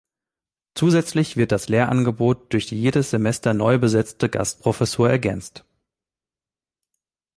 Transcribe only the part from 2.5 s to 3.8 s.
durch die jedes Semester neu